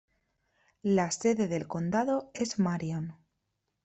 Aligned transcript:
La 0.81 1.11
sede 1.11 1.47
del 1.47 1.67
condado 1.67 2.31
es 2.33 2.57
Marion. 2.57 3.17